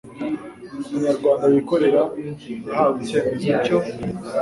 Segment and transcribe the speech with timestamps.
[0.87, 2.01] umunyarwanda wikorera
[2.67, 3.77] yahawe icyemezo cyo